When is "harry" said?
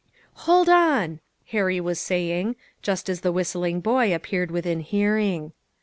1.49-1.79